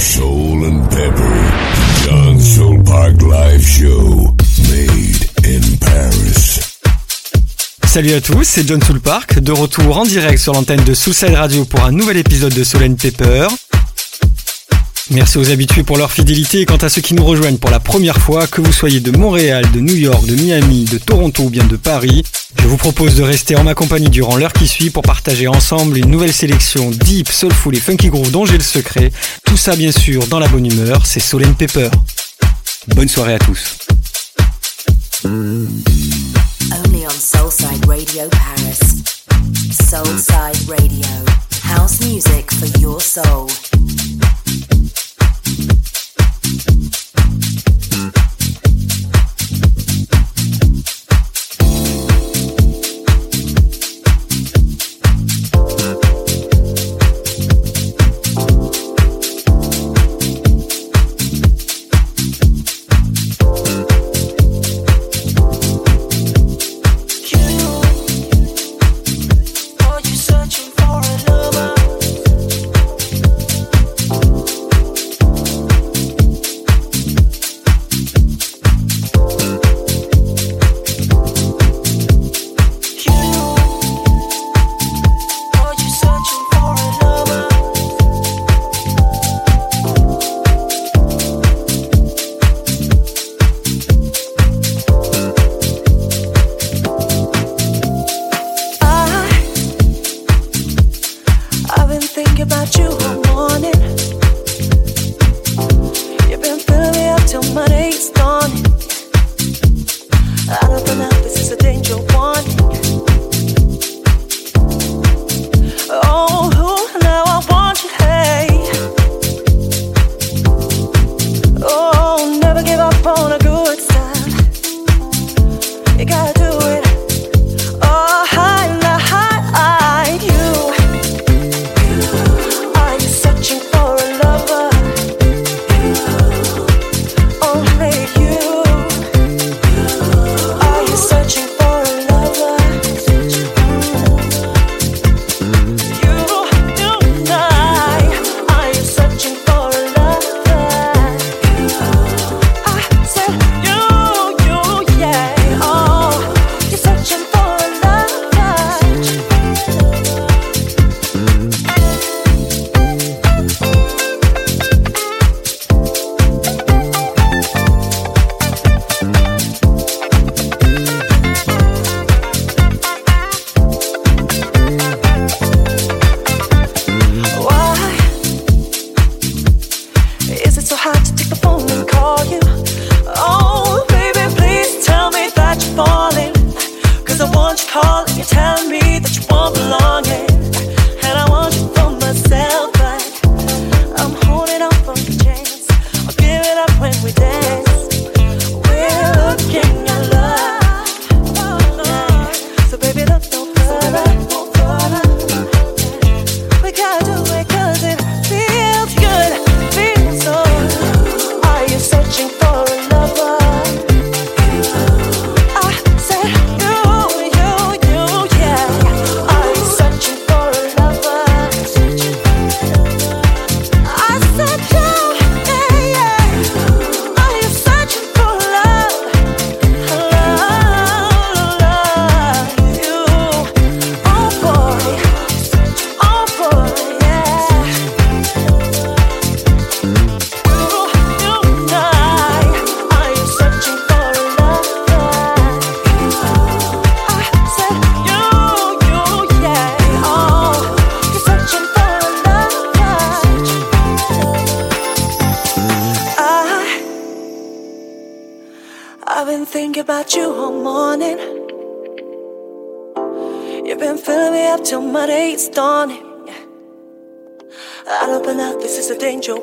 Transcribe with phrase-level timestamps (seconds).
[0.00, 1.30] Soul and Pepper.
[2.04, 4.34] John Soul Park Live Show.
[4.70, 6.60] Made in Paris.
[7.84, 11.34] Salut à tous, c'est John Soul Park, de retour en direct sur l'antenne de Soulside
[11.34, 13.48] Radio pour un nouvel épisode de Soul and Pepper.
[15.10, 18.18] Merci aux habitués pour leur fidélité quant à ceux qui nous rejoignent pour la première
[18.18, 21.64] fois, que vous soyez de Montréal, de New York, de Miami, de Toronto ou bien
[21.64, 22.22] de Paris,
[22.62, 25.98] je vous propose de rester en ma compagnie durant l'heure qui suit pour partager ensemble
[25.98, 29.10] une nouvelle sélection deep, soulful et funky groove dont j'ai le secret.
[29.44, 31.90] Tout ça bien sûr dans la bonne humeur, c'est Soul and Pepper.
[32.94, 33.78] Bonne soirée à tous.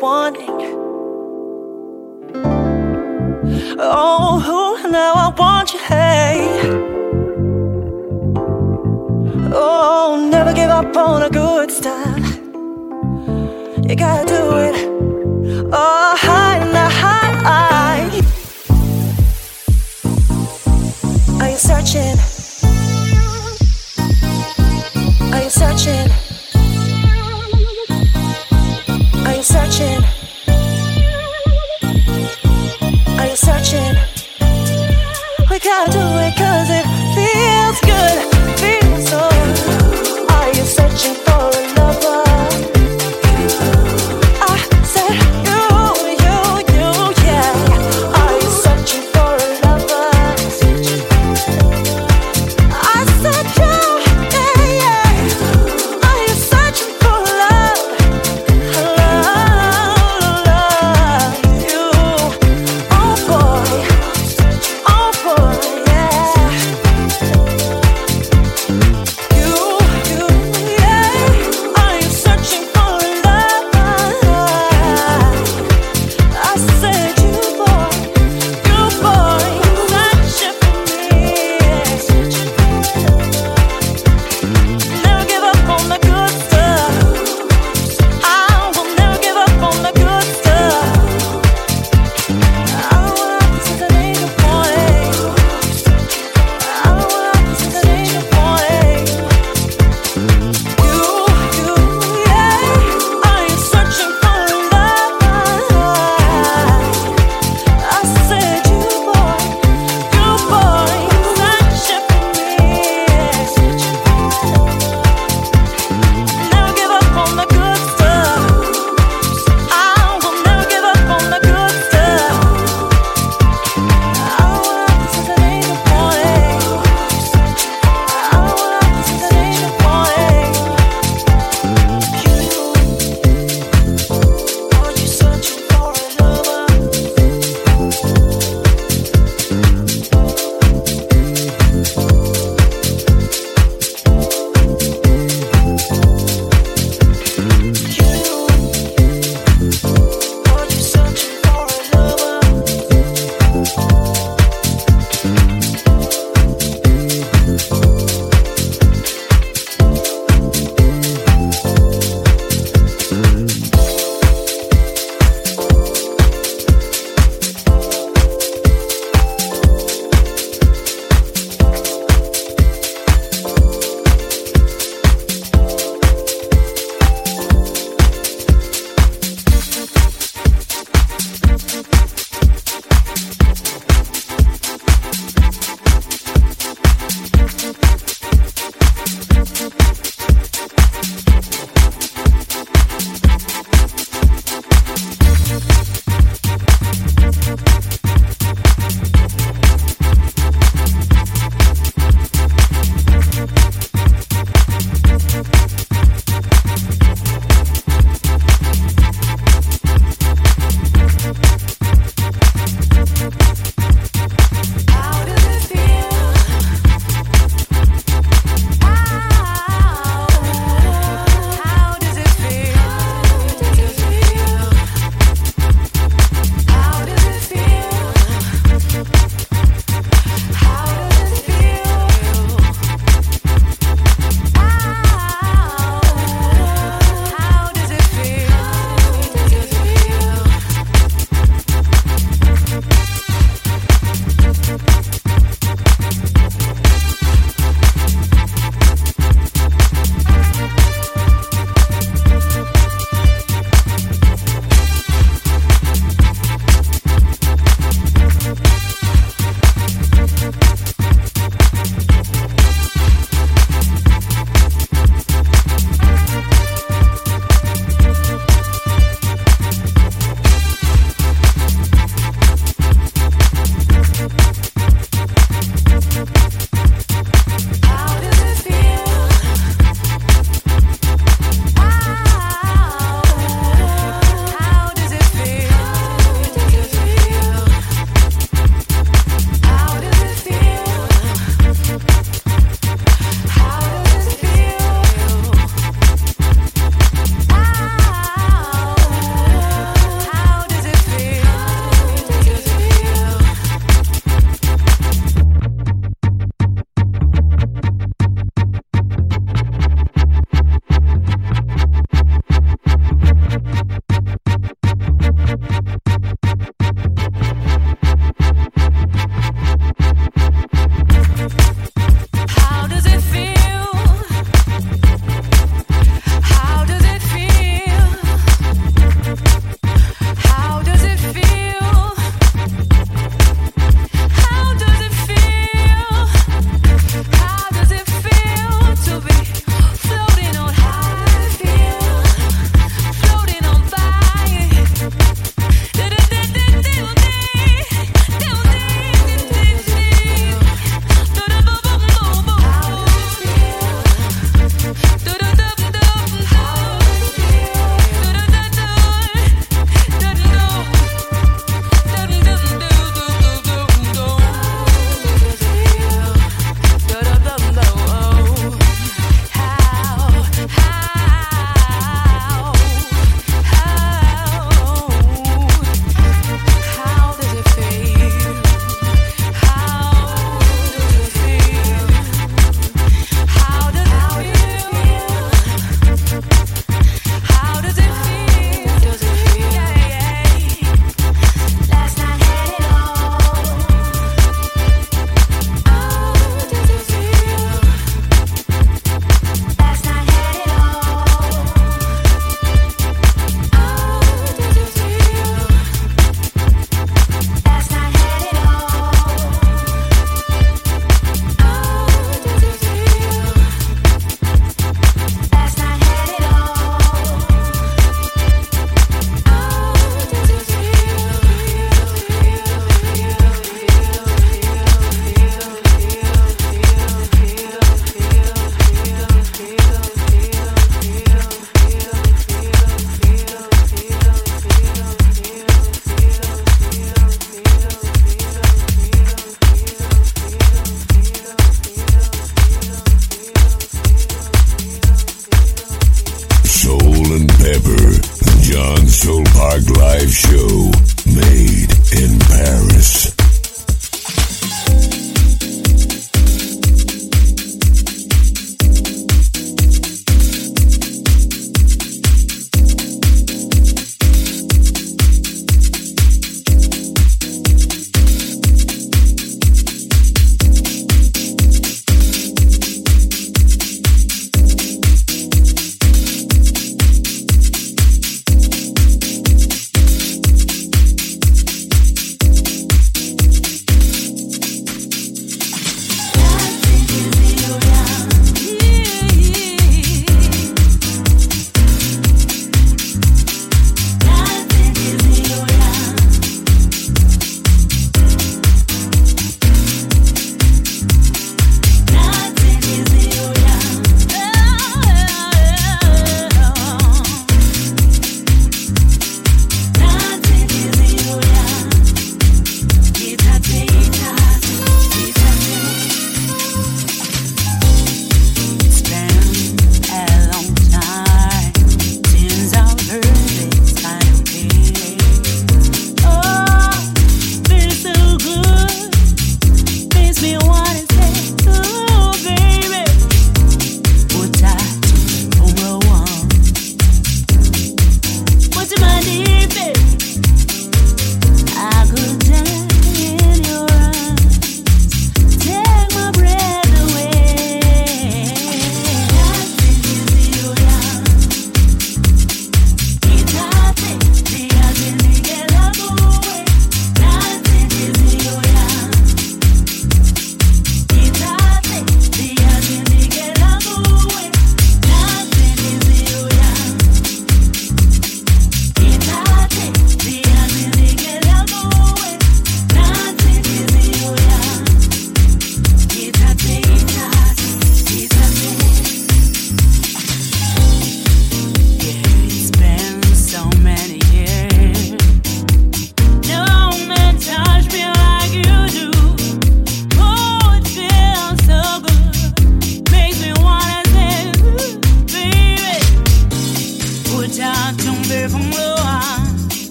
[0.00, 0.48] Warning.
[3.78, 6.60] Oh, now I want you, hey.
[9.52, 12.22] Oh, never give up on a good start.
[13.88, 14.76] You gotta do it.
[15.72, 17.20] Oh, high and high.
[17.44, 18.00] Are?
[21.42, 22.16] Are you searching?
[25.32, 26.29] Are you searching?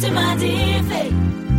[0.00, 1.49] To my di.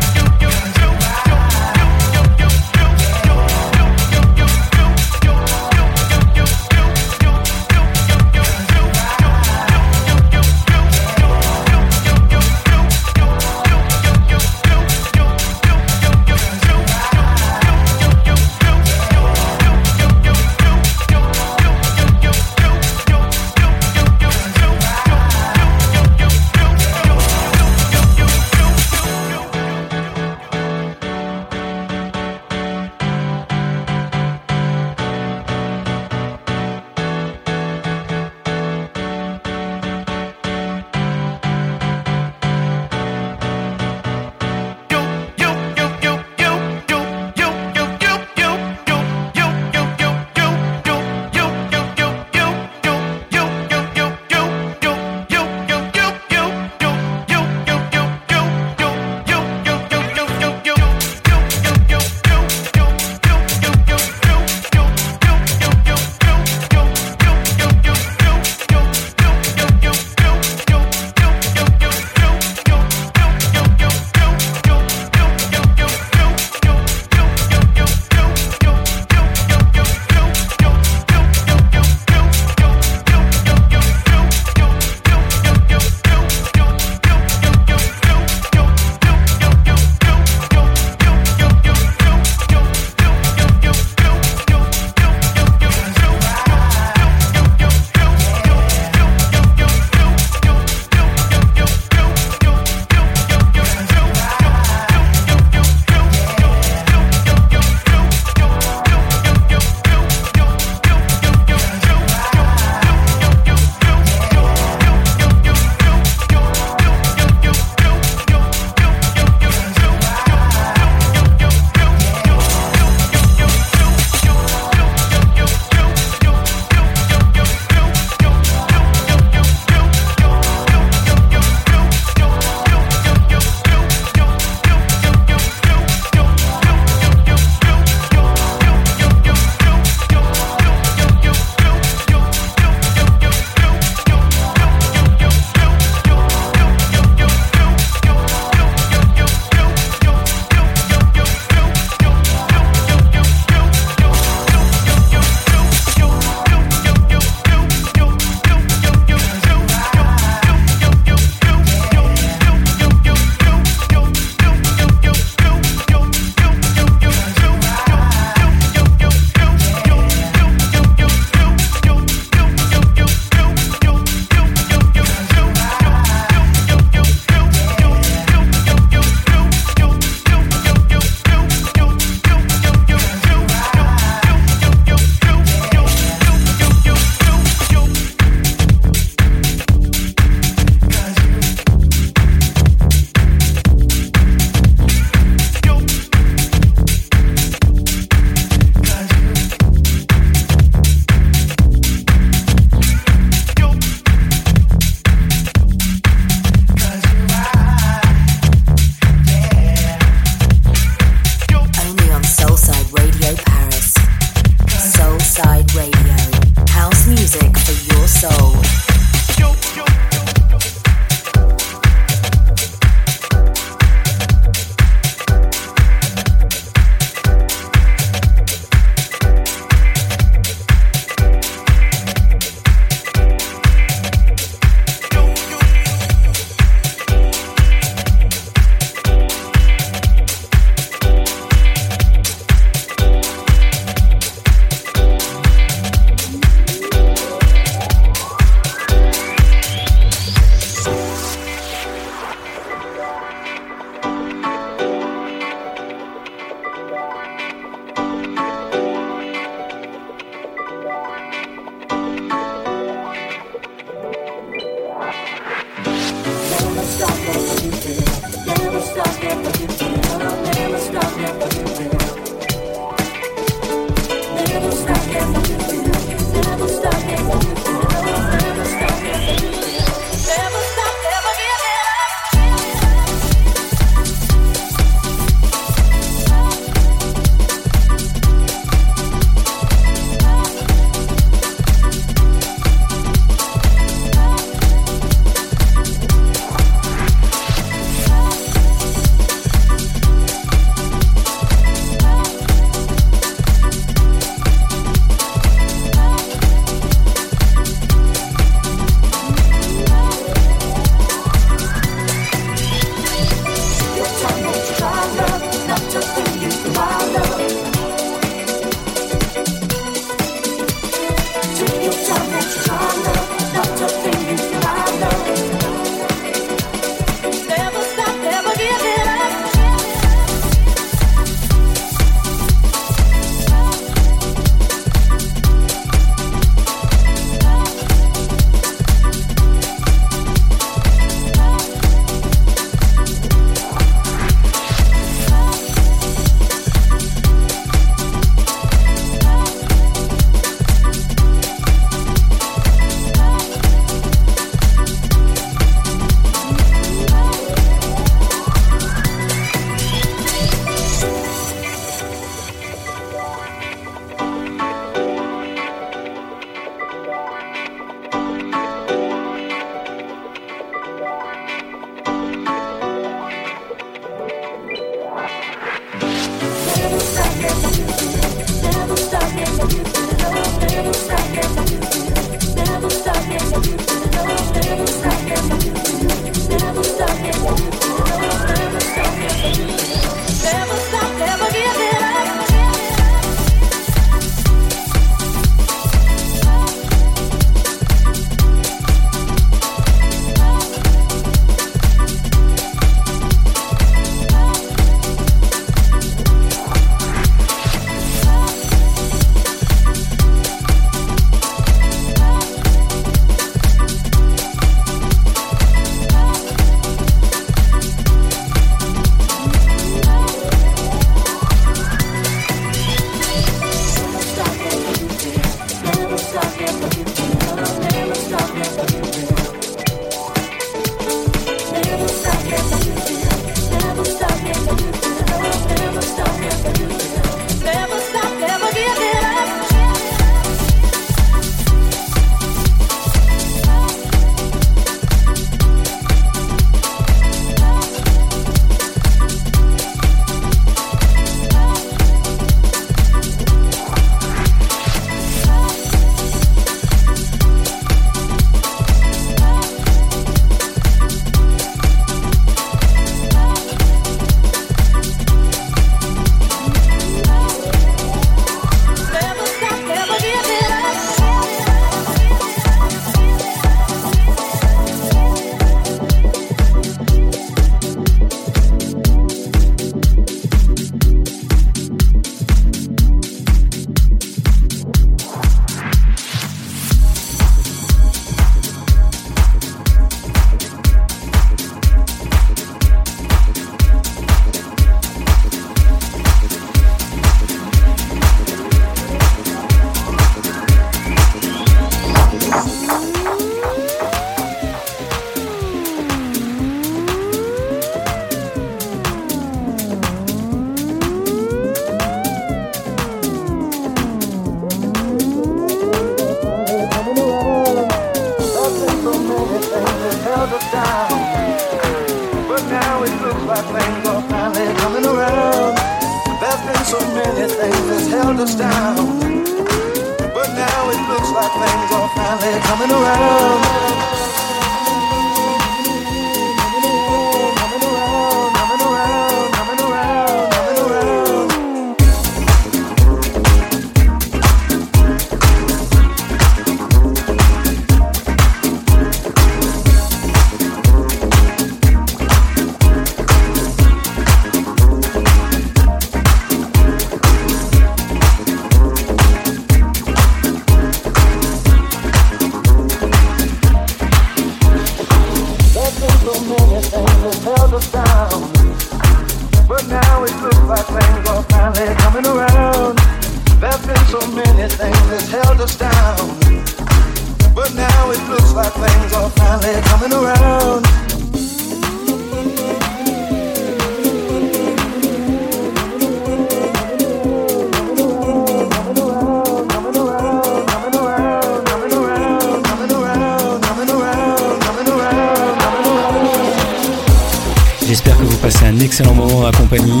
[597.86, 600.00] J'espère que vous passez un excellent moment en compagnie.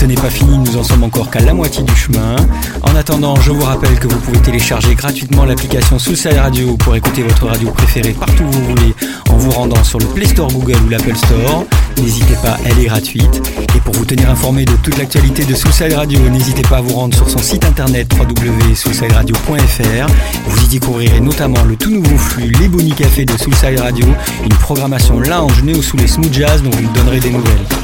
[0.00, 2.34] Ce n'est pas fini, nous en sommes encore qu'à la moitié du chemin.
[2.80, 7.22] En attendant, je vous rappelle que vous pouvez télécharger gratuitement l'application Soulside Radio pour écouter
[7.22, 8.94] votre radio préférée partout où vous voulez
[9.28, 11.66] en vous rendant sur le Play Store Google ou l'Apple Store.
[11.98, 13.42] N'hésitez pas, elle est gratuite.
[13.76, 16.94] Et pour vous tenir informé de toute l'actualité de Soulside Radio, n'hésitez pas à vous
[16.94, 20.06] rendre sur son site internet www.soulsideradio.fr.
[20.46, 24.06] Vous y découvrirez notamment le tout nouveau flux Les Bonnie Café de Soulside Radio,
[24.44, 27.79] une programmation lounge néo sous les smooth jazz dont vous me donnerez des nouvelles.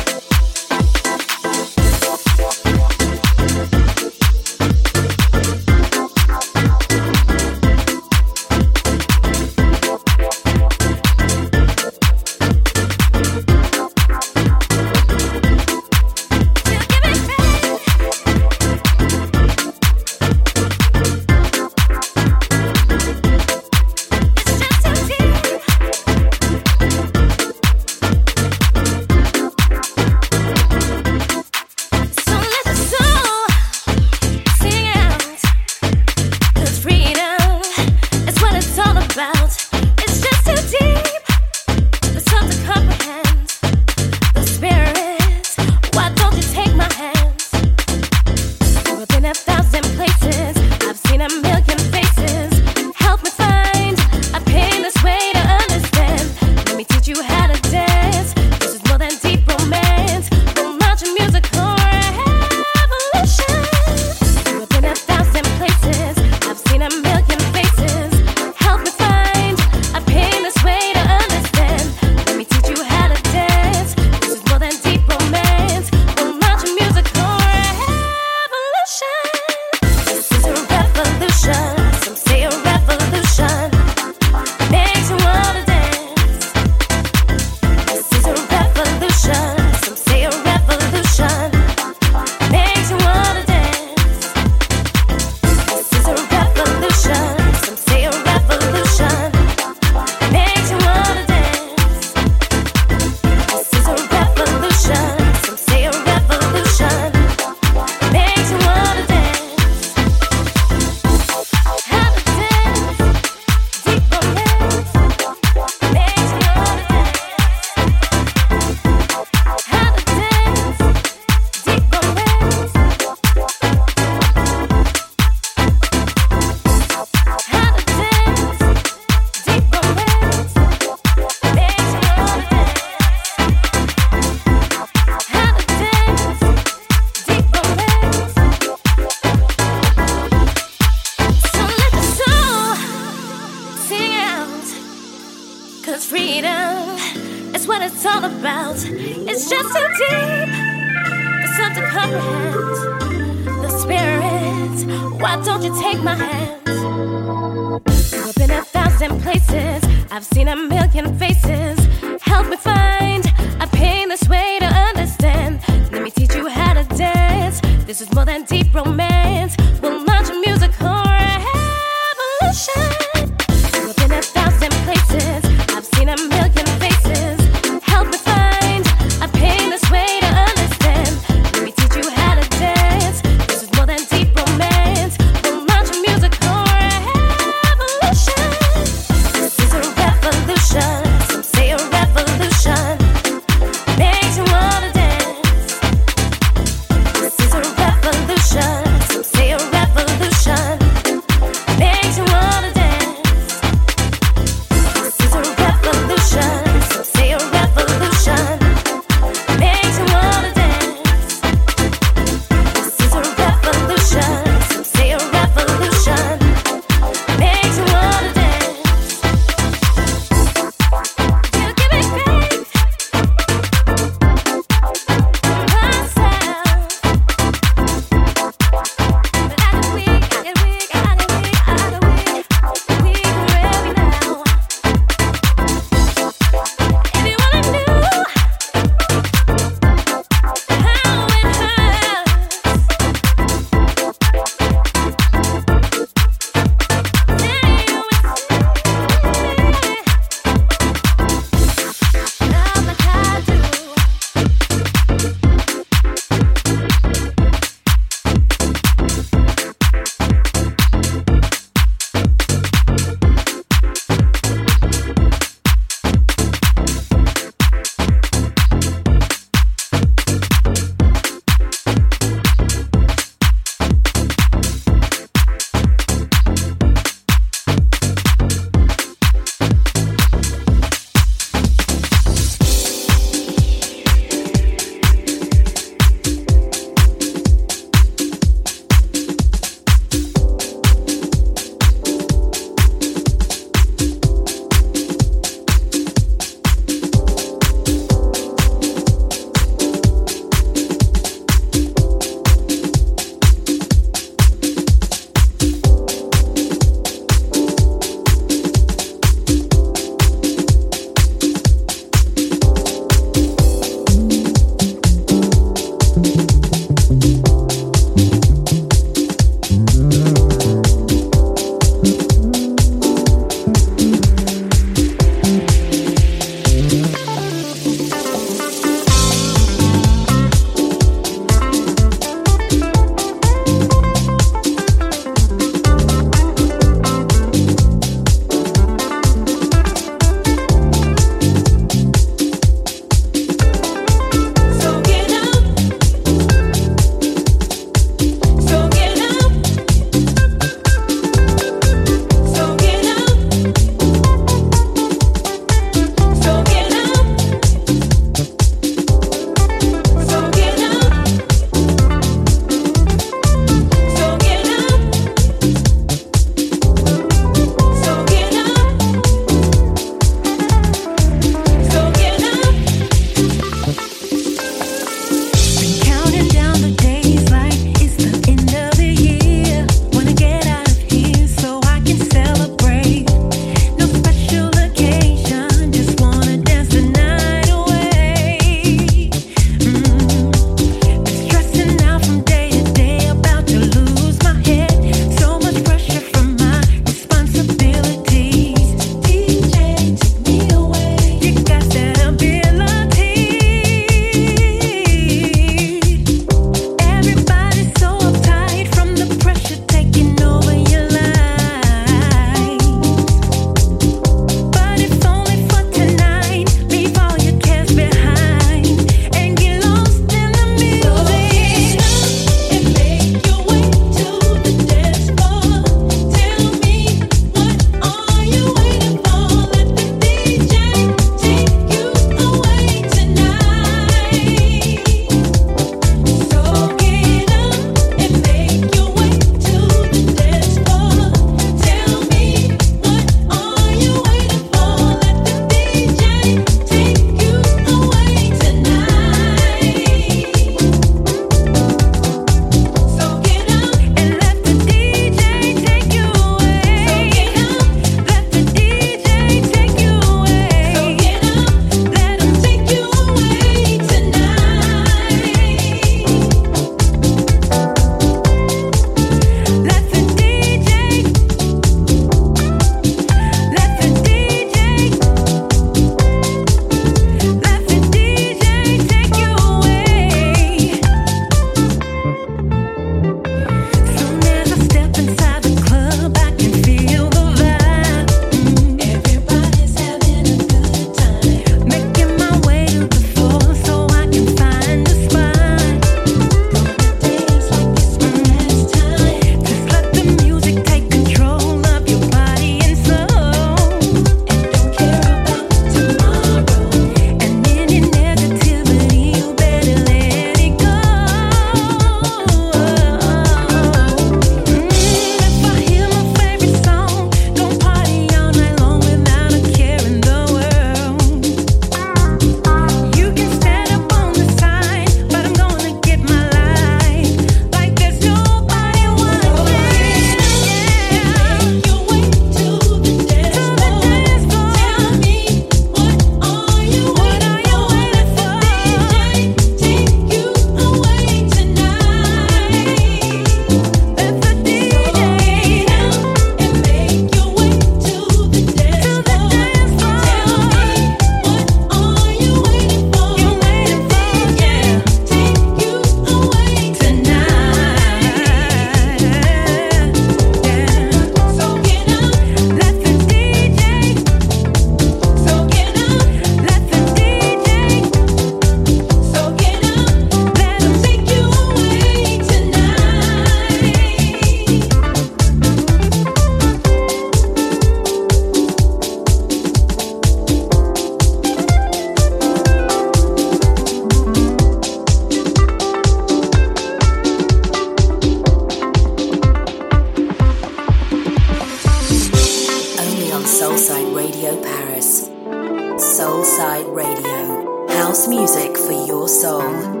[599.31, 600.00] Soul.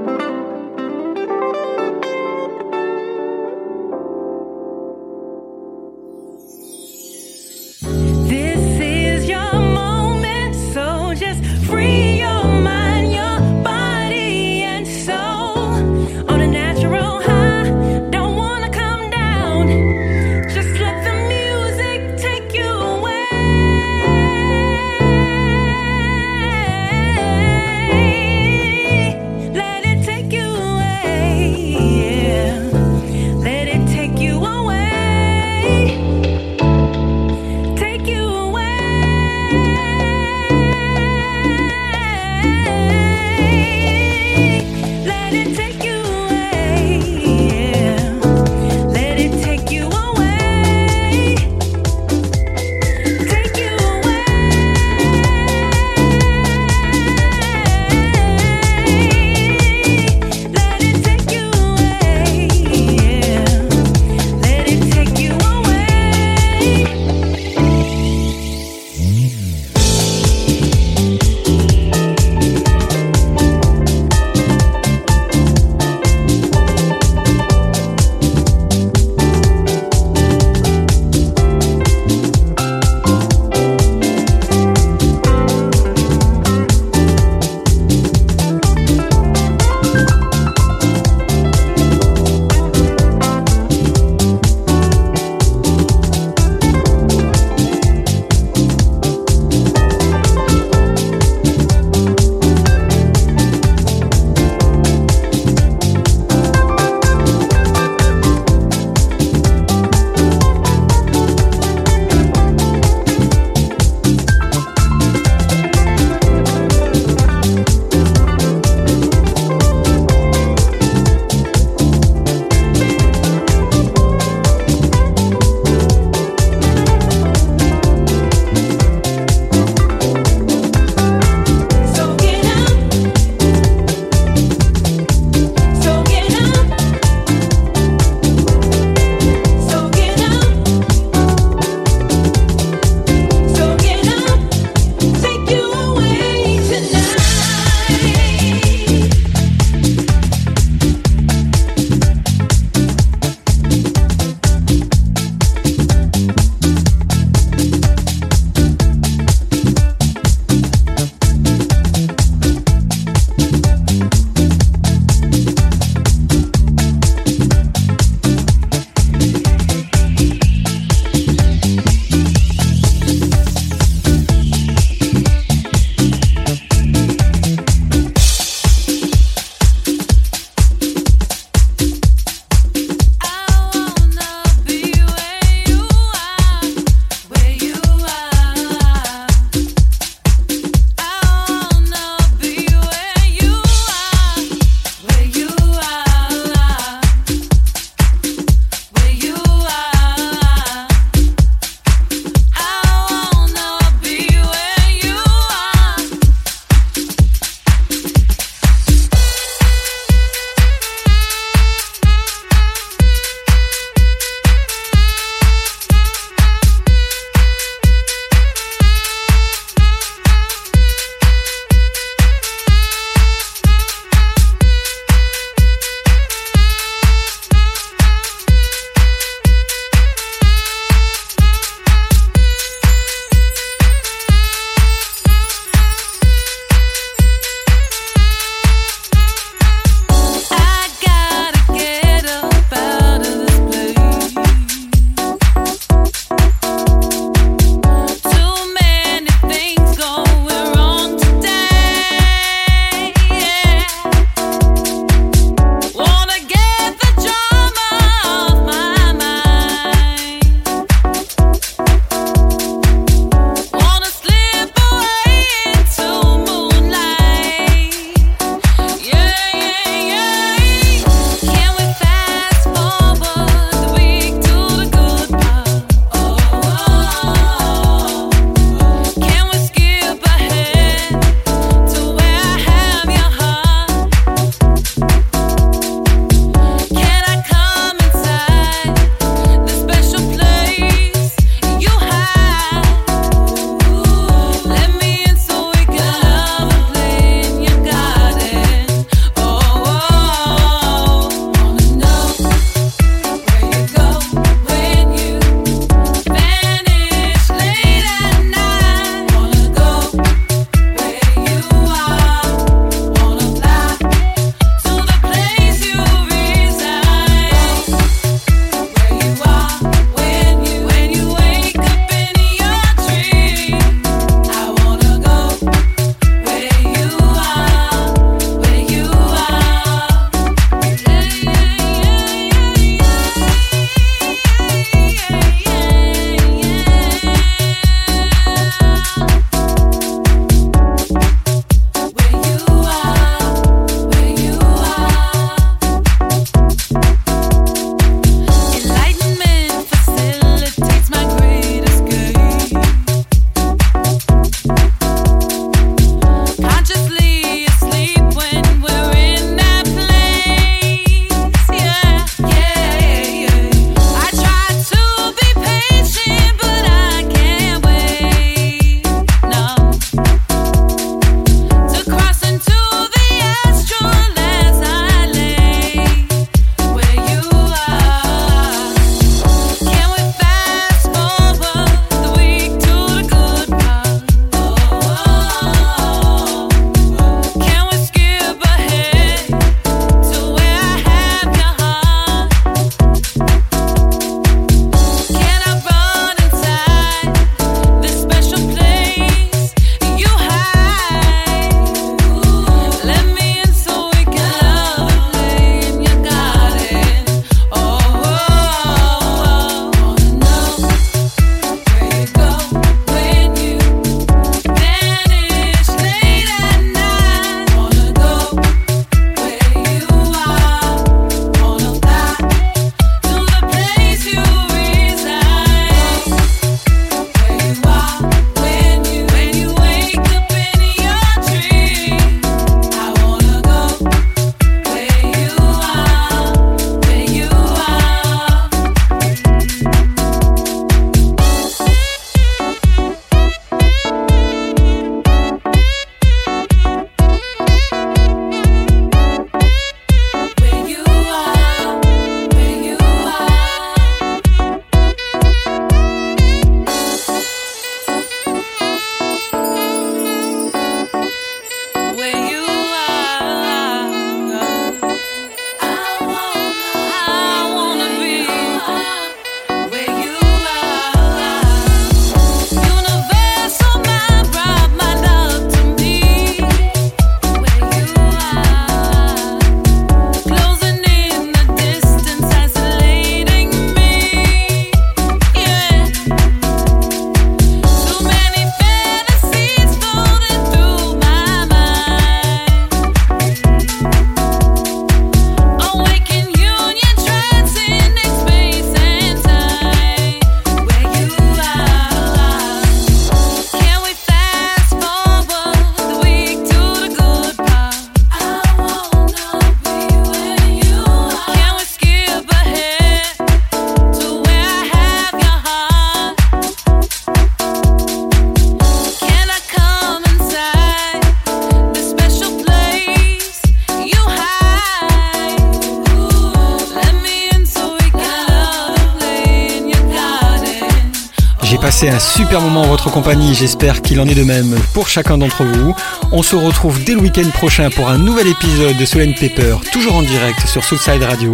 [533.09, 535.95] Compagnie, j'espère qu'il en est de même pour chacun d'entre vous.
[536.31, 540.15] On se retrouve dès le week-end prochain pour un nouvel épisode de Solène Paper, toujours
[540.15, 541.51] en direct sur Soulside Radio.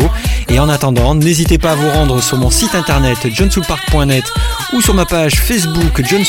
[0.50, 4.26] Et en attendant, n'hésitez pas à vous rendre sur mon site internet johnsoulpark.net
[4.74, 6.24] ou sur ma page Facebook John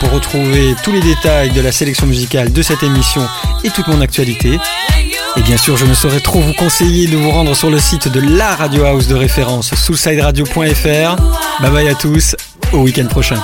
[0.00, 3.26] pour retrouver tous les détails de la sélection musicale de cette émission
[3.62, 4.58] et toute mon actualité.
[5.36, 8.08] Et bien sûr, je ne saurais trop vous conseiller de vous rendre sur le site
[8.08, 11.16] de la radio house de référence, soulsideradio.fr.
[11.60, 12.34] Bye bye à tous,
[12.72, 13.38] au week-end prochain.